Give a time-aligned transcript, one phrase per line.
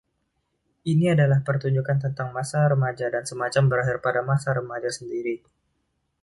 [0.91, 5.35] Ini adalah pertunjukan tentang masa remaja dan semacam berakhir pada masa remaja sendiri.